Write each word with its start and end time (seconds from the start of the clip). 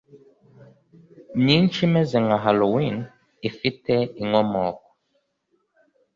myinshi 1.41 1.77
imeze 1.87 2.15
nka 2.25 2.37
halloween 2.43 2.97
ifite 3.49 3.93
inkomoko 4.21 4.85